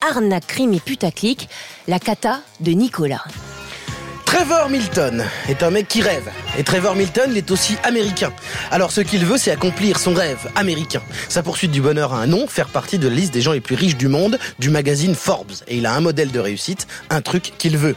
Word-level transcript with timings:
arnaque, 0.00 0.46
crime 0.46 0.72
et 0.74 0.80
putaclic, 0.80 1.48
la 1.86 1.98
cata 1.98 2.40
de 2.60 2.72
Nicolas. 2.72 3.24
Trevor 4.24 4.70
Milton 4.70 5.24
est 5.48 5.62
un 5.62 5.70
mec 5.70 5.88
qui 5.88 6.02
rêve. 6.02 6.30
Et 6.56 6.62
Trevor 6.62 6.94
Milton, 6.94 7.26
il 7.32 7.36
est 7.36 7.50
aussi 7.50 7.76
américain. 7.82 8.32
Alors 8.70 8.92
ce 8.92 9.00
qu'il 9.00 9.26
veut, 9.26 9.36
c'est 9.36 9.50
accomplir 9.50 9.98
son 9.98 10.14
rêve 10.14 10.50
américain. 10.54 11.02
Sa 11.28 11.42
poursuite 11.42 11.72
du 11.72 11.80
bonheur 11.80 12.14
a 12.14 12.20
un 12.20 12.28
nom, 12.28 12.46
faire 12.46 12.68
partie 12.68 12.98
de 12.98 13.08
la 13.08 13.14
liste 13.14 13.34
des 13.34 13.42
gens 13.42 13.52
les 13.52 13.60
plus 13.60 13.74
riches 13.74 13.96
du 13.96 14.08
monde, 14.08 14.38
du 14.58 14.70
magazine 14.70 15.14
Forbes. 15.16 15.52
Et 15.66 15.78
il 15.78 15.86
a 15.86 15.92
un 15.92 16.00
modèle 16.00 16.30
de 16.30 16.38
réussite, 16.38 16.86
un 17.10 17.22
truc 17.22 17.52
qu'il 17.58 17.76
veut. 17.76 17.96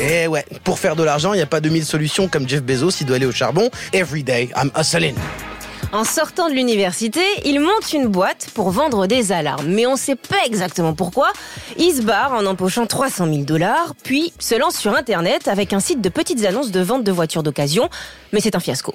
Et 0.00 0.26
ouais, 0.26 0.44
pour 0.64 0.78
faire 0.78 0.94
de 0.94 1.02
l'argent, 1.02 1.32
il 1.32 1.36
n'y 1.36 1.42
a 1.42 1.46
pas 1.46 1.60
de 1.60 1.68
mille 1.70 1.86
solutions 1.86 2.28
comme 2.28 2.46
Jeff 2.46 2.62
Bezos, 2.62 2.90
il 3.00 3.06
doit 3.06 3.16
aller 3.16 3.26
au 3.26 3.32
charbon. 3.32 3.70
Every 3.92 4.22
day, 4.22 4.50
I'm 4.54 4.70
hustling. 4.76 5.16
En 5.90 6.04
sortant 6.04 6.50
de 6.50 6.54
l'université, 6.54 7.22
il 7.46 7.60
monte 7.60 7.94
une 7.94 8.08
boîte 8.08 8.48
pour 8.54 8.70
vendre 8.70 9.06
des 9.06 9.32
alarmes. 9.32 9.68
Mais 9.68 9.86
on 9.86 9.92
ne 9.92 9.96
sait 9.96 10.16
pas 10.16 10.36
exactement 10.44 10.92
pourquoi. 10.92 11.32
Il 11.78 11.92
se 11.92 12.02
barre 12.02 12.34
en 12.34 12.44
empochant 12.44 12.86
300 12.86 13.26
000 13.26 13.38
dollars, 13.44 13.94
puis 14.04 14.34
se 14.38 14.54
lance 14.54 14.76
sur 14.76 14.94
Internet 14.94 15.48
avec 15.48 15.72
un 15.72 15.80
site 15.80 16.02
de 16.02 16.10
petites 16.10 16.44
annonces 16.44 16.72
de 16.72 16.80
vente 16.80 17.04
de 17.04 17.12
voitures 17.12 17.42
d'occasion. 17.42 17.88
Mais 18.34 18.40
c'est 18.40 18.54
un 18.54 18.60
fiasco. 18.60 18.94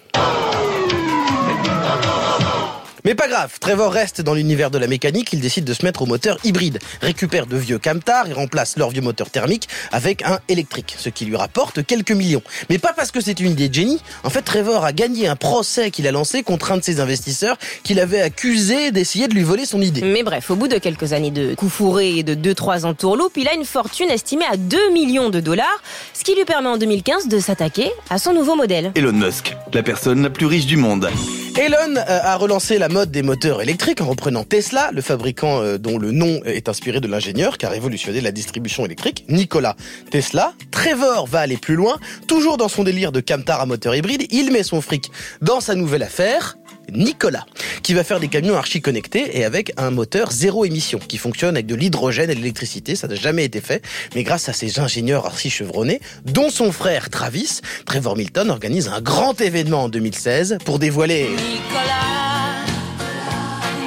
Mais 3.05 3.15
pas 3.15 3.27
grave, 3.27 3.57
Trevor 3.59 3.91
reste 3.91 4.21
dans 4.21 4.33
l'univers 4.33 4.71
de 4.71 4.77
la 4.77 4.87
mécanique, 4.87 5.33
il 5.33 5.41
décide 5.41 5.65
de 5.65 5.73
se 5.73 5.83
mettre 5.83 6.03
au 6.03 6.05
moteur 6.05 6.37
hybride, 6.45 6.79
récupère 7.01 7.47
de 7.47 7.57
vieux 7.57 7.77
camtars 7.77 8.29
et 8.29 8.33
remplace 8.33 8.77
leur 8.77 8.91
vieux 8.91 9.01
moteur 9.01 9.29
thermique 9.29 9.67
avec 9.91 10.23
un 10.23 10.39
électrique, 10.47 10.95
ce 10.97 11.09
qui 11.09 11.25
lui 11.25 11.35
rapporte 11.35 11.85
quelques 11.85 12.13
millions. 12.13 12.41
Mais 12.69 12.77
pas 12.77 12.93
parce 12.93 13.11
que 13.11 13.19
c'est 13.19 13.41
une 13.41 13.51
idée 13.51 13.67
de 13.67 13.73
génie, 13.73 14.01
en 14.23 14.29
fait 14.29 14.41
Trevor 14.41 14.85
a 14.85 14.93
gagné 14.93 15.27
un 15.27 15.35
procès 15.35 15.91
qu'il 15.91 16.07
a 16.07 16.13
lancé 16.13 16.43
contre 16.43 16.71
un 16.71 16.77
de 16.77 16.83
ses 16.83 17.01
investisseurs 17.01 17.57
qu'il 17.83 17.99
avait 17.99 18.21
accusé 18.21 18.91
d'essayer 18.91 19.27
de 19.27 19.33
lui 19.33 19.43
voler 19.43 19.65
son 19.65 19.81
idée. 19.81 20.01
Mais 20.01 20.23
bref, 20.23 20.49
au 20.49 20.55
bout 20.55 20.69
de 20.69 20.77
quelques 20.77 21.11
années 21.11 21.31
de 21.31 21.55
coups 21.55 21.73
fourrés 21.73 22.19
et 22.19 22.23
de 22.23 22.35
2-3 22.35 22.85
ans 22.85 22.93
tourloupe, 22.93 23.35
il 23.35 23.49
a 23.49 23.53
une 23.53 23.65
fortune 23.65 24.09
estimée 24.09 24.45
à 24.49 24.55
2 24.55 24.93
millions 24.93 25.29
de 25.29 25.41
dollars, 25.41 25.83
ce 26.13 26.23
qui 26.23 26.35
lui 26.35 26.45
permet 26.45 26.69
en 26.69 26.77
2015 26.77 27.27
de 27.27 27.39
s'attaquer 27.39 27.91
à 28.09 28.17
son 28.17 28.33
nouveau 28.33 28.55
modèle. 28.55 28.93
Elon 28.95 29.11
Musk, 29.11 29.57
la 29.73 29.83
personne 29.83 30.23
la 30.23 30.29
plus 30.29 30.45
riche 30.45 30.67
du 30.67 30.77
monde. 30.77 31.09
Elon 31.55 31.97
euh, 31.97 32.19
a 32.23 32.35
relancé 32.35 32.79
la 32.79 32.89
mode 32.89 33.11
des 33.11 33.21
moteurs 33.21 33.61
électriques 33.61 34.01
en 34.01 34.07
reprenant 34.07 34.43
Tesla, 34.43 34.89
le 34.91 35.01
fabricant 35.01 35.61
euh, 35.61 35.77
dont 35.77 35.99
le 35.99 36.11
nom 36.11 36.41
est 36.45 36.67
inspiré 36.67 36.99
de 36.99 37.07
l'ingénieur 37.07 37.59
qui 37.59 37.67
a 37.67 37.69
révolutionné 37.69 38.21
la 38.21 38.31
distribution 38.31 38.85
électrique, 38.85 39.25
Nikola 39.29 39.75
Tesla. 40.09 40.53
Trevor 40.71 41.27
va 41.27 41.41
aller 41.41 41.57
plus 41.57 41.75
loin, 41.75 41.99
toujours 42.27 42.57
dans 42.57 42.69
son 42.69 42.83
délire 42.83 43.11
de 43.11 43.19
camtar 43.19 43.61
à 43.61 43.67
moteur 43.67 43.95
hybride, 43.95 44.25
il 44.31 44.51
met 44.51 44.63
son 44.63 44.81
fric 44.81 45.11
dans 45.41 45.59
sa 45.59 45.75
nouvelle 45.75 46.01
affaire, 46.01 46.57
Nicolas, 46.91 47.45
qui 47.81 47.93
va 47.93 48.03
faire 48.03 48.19
des 48.19 48.27
camions 48.27 48.55
archi 48.55 48.81
connectés 48.81 49.37
et 49.37 49.45
avec 49.45 49.73
un 49.77 49.91
moteur 49.91 50.31
zéro 50.31 50.65
émission 50.65 50.99
qui 50.99 51.17
fonctionne 51.17 51.55
avec 51.55 51.65
de 51.65 51.75
l'hydrogène 51.75 52.29
et 52.29 52.35
de 52.35 52.39
l'électricité. 52.39 52.95
Ça 52.95 53.07
n'a 53.07 53.15
jamais 53.15 53.45
été 53.45 53.61
fait, 53.61 53.83
mais 54.15 54.23
grâce 54.23 54.49
à 54.49 54.53
ces 54.53 54.79
ingénieurs 54.79 55.25
archi 55.25 55.49
chevronnés, 55.49 56.01
dont 56.25 56.49
son 56.49 56.71
frère 56.71 57.09
Travis, 57.09 57.61
Trevor 57.85 58.15
Milton 58.15 58.49
organise 58.49 58.87
un 58.87 59.01
grand 59.01 59.39
événement 59.41 59.83
en 59.83 59.89
2016 59.89 60.57
pour 60.65 60.79
dévoiler. 60.79 61.29
Nicolas, 61.29 61.93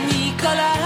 Nicolas. 0.09 0.77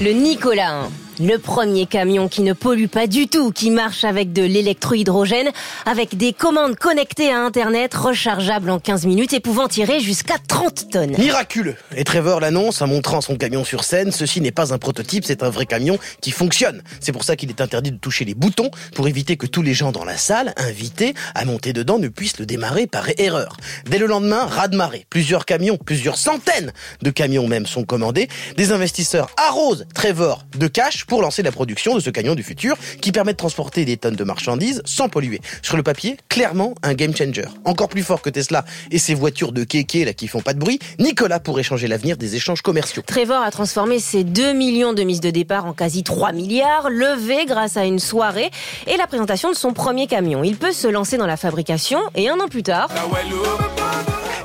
Le 0.00 0.12
Nicolas 0.12 0.88
le 1.20 1.38
premier 1.38 1.86
camion 1.86 2.28
qui 2.28 2.42
ne 2.42 2.52
pollue 2.52 2.86
pas 2.86 3.06
du 3.06 3.28
tout, 3.28 3.50
qui 3.50 3.70
marche 3.70 4.04
avec 4.04 4.32
de 4.32 4.42
l'électrohydrogène, 4.42 5.48
avec 5.86 6.16
des 6.16 6.32
commandes 6.32 6.76
connectées 6.76 7.30
à 7.30 7.40
Internet, 7.40 7.94
rechargeables 7.94 8.70
en 8.70 8.78
15 8.78 9.06
minutes 9.06 9.32
et 9.32 9.40
pouvant 9.40 9.68
tirer 9.68 10.00
jusqu'à 10.00 10.36
30 10.46 10.90
tonnes. 10.90 11.16
Miraculeux 11.18 11.76
Et 11.96 12.04
Trevor 12.04 12.40
l'annonce 12.40 12.82
en 12.82 12.86
montrant 12.86 13.20
son 13.20 13.36
camion 13.36 13.64
sur 13.64 13.84
scène. 13.84 14.12
Ceci 14.12 14.40
n'est 14.40 14.52
pas 14.52 14.72
un 14.72 14.78
prototype, 14.78 15.24
c'est 15.24 15.42
un 15.42 15.50
vrai 15.50 15.66
camion 15.66 15.98
qui 16.20 16.30
fonctionne. 16.30 16.82
C'est 17.00 17.12
pour 17.12 17.24
ça 17.24 17.36
qu'il 17.36 17.50
est 17.50 17.60
interdit 17.60 17.90
de 17.90 17.98
toucher 17.98 18.24
les 18.24 18.34
boutons, 18.34 18.70
pour 18.94 19.08
éviter 19.08 19.36
que 19.36 19.46
tous 19.46 19.62
les 19.62 19.74
gens 19.74 19.92
dans 19.92 20.04
la 20.04 20.16
salle, 20.16 20.54
invités 20.56 21.14
à 21.34 21.44
monter 21.44 21.72
dedans, 21.72 21.98
ne 21.98 22.08
puissent 22.08 22.38
le 22.38 22.46
démarrer 22.46 22.86
par 22.86 23.08
erreur. 23.18 23.56
Dès 23.86 23.98
le 23.98 24.06
lendemain, 24.06 24.46
raz-de-marée. 24.46 25.06
Plusieurs 25.10 25.44
camions, 25.44 25.76
plusieurs 25.76 26.18
centaines 26.18 26.72
de 27.02 27.10
camions 27.10 27.48
même 27.48 27.66
sont 27.66 27.84
commandés. 27.84 28.28
Des 28.56 28.72
investisseurs 28.72 29.30
arrosent 29.36 29.86
Trevor 29.94 30.44
de 30.56 30.68
cash 30.68 31.04
pour 31.08 31.22
lancer 31.22 31.42
la 31.42 31.50
production 31.50 31.94
de 31.94 32.00
ce 32.00 32.10
camion 32.10 32.34
du 32.34 32.42
futur 32.42 32.76
qui 33.00 33.12
permet 33.12 33.32
de 33.32 33.36
transporter 33.38 33.84
des 33.84 33.96
tonnes 33.96 34.16
de 34.16 34.24
marchandises 34.24 34.82
sans 34.84 35.08
polluer. 35.08 35.40
Sur 35.62 35.76
le 35.76 35.82
papier, 35.82 36.16
clairement 36.28 36.74
un 36.82 36.94
game 36.94 37.16
changer. 37.16 37.46
Encore 37.64 37.88
plus 37.88 38.02
fort 38.02 38.22
que 38.22 38.30
Tesla 38.30 38.64
et 38.90 38.98
ses 38.98 39.14
voitures 39.14 39.52
de 39.52 39.64
kéké 39.64 40.04
là 40.04 40.12
qui 40.12 40.28
font 40.28 40.40
pas 40.40 40.54
de 40.54 40.58
bruit, 40.58 40.78
Nicolas 40.98 41.40
pourrait 41.40 41.62
changer 41.62 41.88
l'avenir 41.88 42.16
des 42.16 42.36
échanges 42.36 42.62
commerciaux. 42.62 43.02
Trevor 43.06 43.42
a 43.42 43.50
transformé 43.50 43.98
ses 43.98 44.24
2 44.24 44.52
millions 44.52 44.92
de 44.92 45.02
mises 45.02 45.20
de 45.20 45.30
départ 45.30 45.66
en 45.66 45.72
quasi 45.72 46.02
3 46.02 46.32
milliards, 46.32 46.90
levés 46.90 47.46
grâce 47.46 47.76
à 47.76 47.84
une 47.84 47.98
soirée 47.98 48.50
et 48.86 48.96
la 48.96 49.06
présentation 49.06 49.50
de 49.50 49.56
son 49.56 49.72
premier 49.72 50.06
camion. 50.06 50.44
Il 50.44 50.56
peut 50.56 50.72
se 50.72 50.88
lancer 50.88 51.16
dans 51.16 51.26
la 51.26 51.36
fabrication 51.36 52.00
et 52.14 52.28
un 52.28 52.38
an 52.38 52.48
plus 52.48 52.62
tard... 52.62 52.88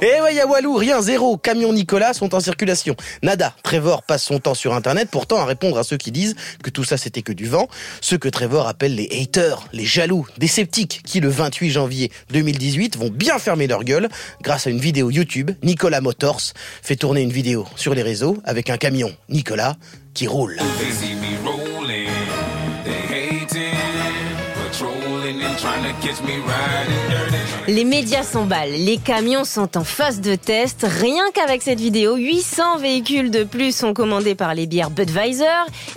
y'a 0.03 0.47
Walou, 0.47 0.75
rien, 0.75 1.01
zéro. 1.01 1.37
Camion 1.37 1.73
Nicolas 1.73 2.13
sont 2.13 2.35
en 2.35 2.39
circulation. 2.39 2.95
Nada. 3.21 3.55
Trevor 3.63 4.03
passe 4.03 4.23
son 4.23 4.39
temps 4.39 4.53
sur 4.53 4.73
Internet, 4.73 5.09
pourtant 5.11 5.37
à 5.37 5.45
répondre 5.45 5.77
à 5.77 5.83
ceux 5.83 5.97
qui 5.97 6.11
disent 6.11 6.35
que 6.63 6.69
tout 6.69 6.83
ça 6.83 6.97
c'était 6.97 7.21
que 7.21 7.31
du 7.31 7.45
vent. 7.45 7.67
Ceux 8.01 8.17
que 8.17 8.29
Trevor 8.29 8.67
appelle 8.67 8.95
les 8.95 9.07
haters, 9.11 9.67
les 9.71 9.85
jaloux, 9.85 10.27
des 10.37 10.47
sceptiques, 10.47 11.01
qui 11.05 11.19
le 11.19 11.29
28 11.29 11.69
janvier 11.69 12.11
2018 12.31 12.97
vont 12.97 13.09
bien 13.09 13.39
fermer 13.39 13.67
leur 13.67 13.83
gueule 13.83 14.09
grâce 14.41 14.67
à 14.67 14.69
une 14.69 14.79
vidéo 14.79 15.09
YouTube. 15.09 15.51
Nicolas 15.63 16.01
Motors 16.01 16.41
fait 16.81 16.95
tourner 16.95 17.21
une 17.21 17.31
vidéo 17.31 17.65
sur 17.75 17.93
les 17.93 18.01
réseaux 18.03 18.37
avec 18.43 18.69
un 18.69 18.77
camion 18.77 19.11
Nicolas 19.29 19.75
qui 20.13 20.27
roule. 20.27 20.57
Les 27.67 27.85
médias 27.85 28.23
s'emballent, 28.23 28.71
les 28.71 28.97
camions 28.97 29.45
sont 29.45 29.77
en 29.77 29.85
phase 29.85 30.19
de 30.19 30.35
test. 30.35 30.85
Rien 30.87 31.23
qu'avec 31.33 31.61
cette 31.61 31.79
vidéo, 31.79 32.17
800 32.17 32.79
véhicules 32.79 33.31
de 33.31 33.45
plus 33.45 33.73
sont 33.73 33.93
commandés 33.93 34.35
par 34.35 34.53
les 34.53 34.67
bières 34.67 34.89
Budweiser. 34.89 35.45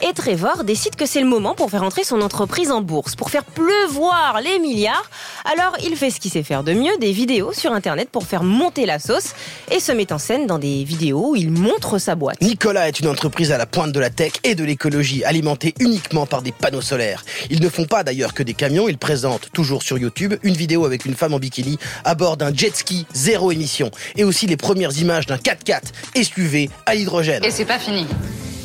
Et 0.09 0.13
Trevor 0.13 0.63
décide 0.63 0.95
que 0.95 1.07
c'est 1.07 1.21
le 1.21 1.27
moment 1.27 1.55
pour 1.57 1.71
faire 1.71 1.83
entrer 1.83 2.05
son 2.05 2.21
entreprise 2.21 2.71
en 2.71 2.83
bourse, 2.83 3.17
pour 3.17 3.31
faire 3.31 3.45
pleuvoir 3.45 4.41
les 4.45 4.61
milliards. 4.61 5.11
Alors 5.45 5.77
il 5.83 5.97
fait 5.97 6.11
ce 6.11 6.21
qu'il 6.21 6.31
sait 6.31 6.45
faire 6.45 6.63
de 6.63 6.73
mieux, 6.73 6.97
des 7.01 7.11
vidéos 7.11 7.53
sur 7.53 7.73
Internet 7.73 8.09
pour 8.11 8.27
faire 8.27 8.45
monter 8.45 8.87
la 8.87 9.01
sauce 9.01 9.35
et 9.73 9.81
se 9.81 9.91
met 9.91 10.13
en 10.13 10.19
scène 10.19 10.47
dans 10.47 10.61
des 10.61 10.85
vidéos 10.85 11.31
où 11.31 11.37
il 11.37 11.51
montre 11.51 11.99
sa 11.99 12.15
boîte. 12.15 12.41
Nicolas 12.41 12.87
est 12.87 13.01
une 13.01 13.09
entreprise 13.09 13.51
à 13.51 13.59
la 13.59 13.67
pointe 13.67 13.91
de 13.91 13.99
la 13.99 14.11
tech 14.11 14.35
et 14.45 14.55
de 14.55 14.63
l'écologie, 14.63 15.25
alimentée 15.25 15.75
uniquement 15.81 16.27
par 16.27 16.43
des 16.43 16.53
panneaux 16.53 16.81
solaires. 16.81 17.25
Ils 17.51 17.61
ne 17.61 17.69
font 17.69 17.87
pas 17.87 18.05
d'ailleurs 18.05 18.35
que 18.35 18.45
des 18.45 18.55
camions, 18.55 18.89
ils 18.89 18.99
présentent 18.99 19.51
toujours 19.57 19.83
sur 19.83 19.97
YouTube 19.97 20.35
une 20.43 20.55
vidéo 20.55 20.85
avec 20.85 21.07
une 21.07 21.15
femme 21.15 21.33
en 21.33 21.39
bikini 21.39 21.79
à 22.05 22.15
bord 22.15 22.37
d'un 22.37 22.53
jet 22.53 22.77
ski 22.77 23.07
zéro 23.15 23.51
émission 23.51 23.91
et 24.15 24.23
aussi 24.23 24.47
les 24.47 24.59
premières 24.59 24.99
images 24.99 25.25
d'un 25.25 25.39
4x4 25.39 25.81
SUV 26.23 26.69
à 26.85 26.95
l'hydrogène. 26.95 27.43
Et 27.43 27.51
c'est 27.51 27.65
pas 27.65 27.79
fini. 27.79 28.07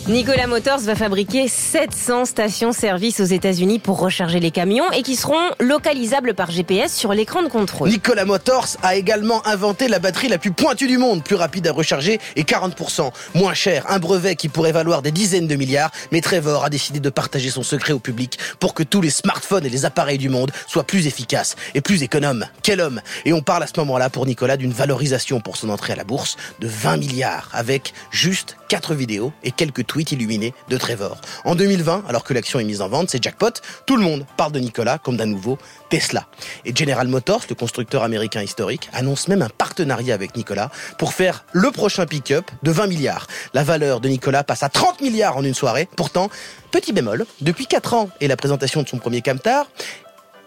Nicolas 0.08 0.48
Motors 0.48 0.80
va 0.80 0.96
fabriquer 0.96 1.48
700 1.48 2.26
stations-service 2.26 3.20
aux 3.20 3.26
États-Unis 3.26 3.78
pour 3.78 4.00
recharger 4.00 4.40
les 4.40 4.50
camions 4.50 4.92
et 4.92 5.04
qui 5.04 5.16
seront 5.16 5.52
localisables 5.60 6.34
par 6.34 6.50
GPS 6.50 6.92
sur 6.92 7.14
l'écran 7.14 7.44
de 7.44 7.50
contrôle. 7.50 7.90
Nicolas 7.90 8.26
Motors 8.26 8.78
a 8.82 8.96
également 8.96 9.46
inventé 9.46 9.88
la 9.88 10.00
batterie 10.00 10.28
la 10.28 10.40
plus 10.40 10.52
pointue 10.52 10.88
du 10.88 10.98
monde, 10.98 11.24
plus 11.24 11.36
rapide 11.36 11.68
à 11.68 11.72
recharger 11.72 12.20
et 12.36 12.42
40% 12.42 13.12
moins 13.36 13.54
cher. 13.54 13.86
Un 13.90 14.00
brevet 14.00 14.36
qui 14.36 14.50
pourrait 14.50 14.72
valoir 14.72 15.04
des 15.04 15.12
dizaines 15.12 15.48
de 15.48 15.56
milliards, 15.56 15.92
mais 16.12 16.22
Trevor 16.22 16.66
a 16.66 16.72
décidé 16.72 17.00
de 17.00 17.10
partager 17.12 17.52
son 17.52 17.62
secret 17.62 17.94
au 17.94 18.00
public 18.00 18.40
pour 18.60 18.74
que 18.74 18.82
tous 18.82 19.02
les 19.02 19.12
smartphones 19.12 19.68
et 19.68 19.70
les 19.70 19.86
appareils 19.86 20.18
du 20.18 20.30
monde 20.30 20.52
soient 20.68 20.84
plus 20.84 21.06
efficaces 21.06 21.56
et 21.76 21.82
plus 21.82 22.02
économes. 22.02 22.48
Quel 22.64 22.82
homme 22.82 23.02
Et 23.26 23.34
on 23.34 23.42
parle 23.42 23.62
à 23.62 23.68
ce 23.68 23.80
moment-là 23.80 24.10
pour 24.10 24.26
Nicolas 24.26 24.58
d'une 24.58 24.74
valorisation 24.74 25.42
pour 25.42 25.58
son 25.58 25.70
entrée 25.70 25.94
à 25.94 25.96
la 25.96 26.06
bourse 26.06 26.38
de 26.60 26.68
20 26.68 26.98
milliards 26.98 27.50
avec 27.54 27.94
juste 28.10 28.58
4 28.70 28.96
vidéos 28.96 29.32
et 29.44 29.52
quelques 29.52 29.91
tweet 29.92 30.14
illuminé 30.14 30.54
de 30.70 30.78
Trevor. 30.78 31.20
En 31.44 31.54
2020, 31.54 32.06
alors 32.08 32.24
que 32.24 32.34
l'action 32.34 32.62
est 32.62 32.64
mise 32.64 32.82
en 32.82 32.88
vente, 32.88 33.10
c'est 33.10 33.22
jackpot, 33.22 33.52
tout 33.86 33.98
le 33.98 34.04
monde 34.04 34.26
parle 34.38 34.54
de 34.54 34.60
Nicolas 34.60 34.98
comme 34.98 35.18
d'un 35.18 35.26
nouveau 35.26 35.58
Tesla. 35.90 36.28
Et 36.64 36.74
General 36.74 37.06
Motors, 37.10 37.42
le 37.50 37.56
constructeur 37.56 38.04
américain 38.04 38.42
historique, 38.42 38.90
annonce 38.94 39.28
même 39.28 39.42
un 39.42 39.50
partenariat 39.50 40.14
avec 40.14 40.38
Nicolas 40.38 40.70
pour 40.98 41.14
faire 41.14 41.44
le 41.52 41.72
prochain 41.72 42.06
pick-up 42.06 42.50
de 42.64 42.72
20 42.72 42.88
milliards. 42.88 43.28
La 43.54 43.66
valeur 43.66 44.00
de 44.00 44.08
Nicolas 44.08 44.46
passe 44.46 44.64
à 44.64 44.70
30 44.70 45.02
milliards 45.02 45.36
en 45.36 45.44
une 45.44 45.54
soirée. 45.54 45.90
Pourtant, 45.98 46.30
petit 46.72 46.94
bémol, 46.94 47.26
depuis 47.42 47.68
4 47.68 47.94
ans 47.94 48.10
et 48.22 48.30
la 48.30 48.38
présentation 48.38 48.84
de 48.84 48.88
son 48.88 48.98
premier 48.98 49.22
Camtar, 49.22 49.68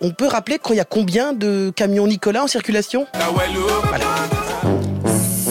on 0.00 0.10
peut 0.10 0.26
rappeler 0.26 0.58
qu'il 0.58 0.76
y 0.76 0.80
a 0.80 0.86
combien 0.86 1.34
de 1.34 1.70
camions 1.76 2.06
Nicolas 2.06 2.44
en 2.44 2.46
circulation? 2.46 3.06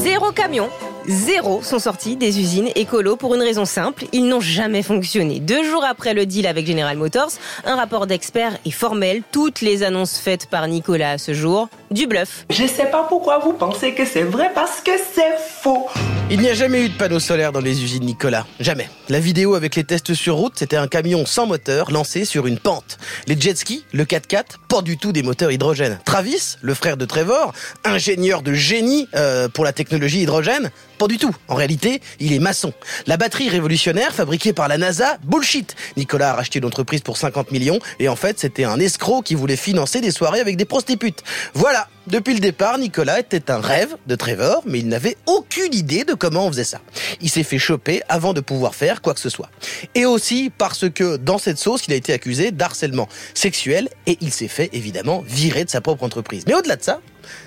Zéro 0.01 0.31
camion 0.31 0.69
Zéro 1.07 1.61
sont 1.61 1.79
sortis 1.79 2.15
des 2.15 2.39
usines 2.39 2.69
écolo 2.75 3.15
pour 3.17 3.35
une 3.35 3.41
raison 3.41 3.65
simple, 3.65 4.05
ils 4.13 4.25
n'ont 4.25 4.39
jamais 4.39 4.83
fonctionné. 4.83 5.39
Deux 5.39 5.63
jours 5.63 5.83
après 5.83 6.13
le 6.13 6.25
deal 6.25 6.47
avec 6.47 6.65
General 6.65 6.97
Motors, 6.97 7.31
un 7.65 7.75
rapport 7.75 8.07
d'experts 8.07 8.57
est 8.65 8.71
formel, 8.71 9.21
toutes 9.31 9.61
les 9.61 9.83
annonces 9.83 10.17
faites 10.17 10.47
par 10.47 10.67
Nicolas 10.67 11.11
à 11.11 11.17
ce 11.17 11.33
jour, 11.33 11.67
du 11.91 12.07
bluff. 12.07 12.45
Je 12.50 12.65
sais 12.65 12.85
pas 12.85 13.05
pourquoi 13.07 13.39
vous 13.39 13.53
pensez 13.53 13.94
que 13.94 14.05
c'est 14.05 14.23
vrai 14.23 14.51
parce 14.55 14.81
que 14.81 14.91
c'est 15.13 15.38
faux. 15.38 15.89
Il 16.33 16.39
n'y 16.39 16.50
a 16.50 16.56
jamais 16.56 16.83
eu 16.83 16.89
de 16.89 16.95
panneau 16.95 17.19
solaire 17.19 17.51
dans 17.51 17.59
les 17.59 17.83
usines 17.83 18.06
Nicolas. 18.06 18.47
Jamais. 18.59 18.89
La 19.07 19.19
vidéo 19.19 19.53
avec 19.53 19.75
les 19.75 19.83
tests 19.83 20.15
sur 20.15 20.33
route, 20.33 20.53
c'était 20.56 20.77
un 20.77 20.88
camion 20.88 21.27
sans 21.27 21.45
moteur 21.45 21.91
lancé 21.91 22.25
sur 22.25 22.47
une 22.47 22.57
pente. 22.57 22.97
Les 23.27 23.39
jet 23.39 23.56
skis, 23.56 23.85
le 23.94 24.03
4x4, 24.03 24.44
pas 24.68 24.81
du 24.81 24.97
tout 24.97 25.12
des 25.12 25.21
moteurs 25.21 25.51
hydrogène. 25.51 26.00
Travis, 26.06 26.56
le 26.63 26.74
frère 26.74 26.97
de 26.97 27.06
Trevor, 27.06 27.53
ingénieur 27.83 28.41
de 28.41 28.51
génie 28.56 29.07
euh, 29.13 29.47
pour 29.47 29.63
la 29.63 29.74
technologie 29.74 30.21
hydrogène, 30.21 30.71
pas 30.97 31.06
du 31.06 31.19
tout. 31.19 31.35
En 31.50 31.53
réalité, 31.53 32.01
il 32.19 32.33
est 32.33 32.39
maçon. 32.39 32.74
La 33.06 33.18
batterie 33.18 33.50
révolutionnaire 33.50 34.12
fabriquée 34.12 34.53
par 34.53 34.68
la 34.68 34.79
NASA, 34.79 35.18
bullshit. 35.24 35.75
Nicolas 35.97 36.31
a 36.31 36.33
racheté 36.33 36.59
l'entreprise 36.59 37.01
pour 37.01 37.18
50 37.18 37.51
millions 37.51 37.77
et 38.00 38.09
en 38.09 38.15
fait, 38.15 38.39
c'était 38.39 38.63
un 38.63 38.79
escroc 38.79 39.21
qui 39.21 39.36
voulait 39.36 39.56
financer 39.56 40.01
des 40.01 40.09
soirées 40.09 40.39
avec 40.39 40.57
des 40.57 40.65
prostitutes. 40.65 41.21
Voilà. 41.53 41.89
Depuis 42.07 42.33
le 42.33 42.41
départ, 42.41 42.77
Nicolas 42.79 43.19
était 43.19 43.50
un 43.50 43.61
rêve 43.61 43.95
de 44.07 44.15
Trevor, 44.15 44.61
mais 44.65 44.79
il 44.79 44.89
n'avait 44.89 45.15
aucune 45.25 45.73
idée 45.73 46.03
de 46.03 46.13
comment 46.13 46.45
on 46.45 46.51
faisait 46.51 46.65
ça. 46.65 46.81
Il 47.21 47.29
s'est 47.29 47.44
fait 47.44 47.57
choper 47.57 48.01
avant 48.09 48.33
de 48.33 48.41
pouvoir 48.41 48.75
faire 48.75 49.01
quoi 49.01 49.13
que 49.13 49.21
ce 49.21 49.29
soit. 49.29 49.50
Et 49.95 50.05
aussi 50.05 50.51
parce 50.57 50.89
que 50.89 51.15
dans 51.15 51.38
cette 51.38 51.57
sauce, 51.57 51.83
il 51.88 51.94
a 51.94 51.95
été 51.95 52.11
accusé 52.11 52.51
d'harcèlement 52.51 53.07
sexuel 53.33 53.88
et 54.05 54.17
il 54.19 54.33
s'est 54.33 54.50
fait 54.50 54.69
évidemment 54.73 55.23
virer 55.25 55.63
de 55.63 55.69
sa 55.69 55.79
propre 55.79 56.03
entreprise. 56.03 56.44
Mais 56.45 56.53
au-delà 56.53 56.75
de 56.75 56.83
ça, 56.83 57.00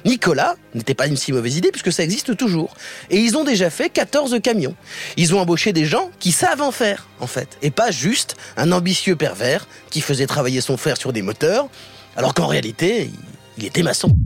Nicolas 0.07 0.57
n'était 0.75 0.95
pas 0.95 1.07
une 1.07 1.19
si 1.19 1.33
mauvaise 1.33 1.59
idée 1.59 1.71
puisque 1.71 1.93
ça 1.93 2.03
existe 2.03 2.35
toujours. 2.35 2.75
Et 3.11 3.19
ils 3.19 3.37
ont 3.37 3.45
déjà 3.45 3.69
fait 3.69 3.91
14 3.91 4.41
camions. 4.43 4.75
Ils 5.19 5.35
ont 5.35 5.39
embauché 5.41 5.75
des 5.75 5.85
gens 5.85 6.11
qui 6.19 6.33
savent 6.33 6.63
en 6.63 6.73
faire, 6.73 7.09
en 7.21 7.27
fait. 7.27 7.59
Et 7.61 7.71
pas 7.71 7.91
juste 7.91 8.37
un 8.57 8.73
ambitieux 8.73 9.17
pervers 9.17 9.69
qui 9.91 10.01
faisait 10.01 10.27
travailler 10.27 10.63
son 10.63 10.79
frère 10.79 10.97
sur 10.97 11.13
des 11.13 11.21
moteurs, 11.21 11.69
alors 12.17 12.33
qu'en 12.33 12.47
réalité, 12.47 13.11
il 13.59 13.67
était 13.67 13.83
maçon. 13.83 14.17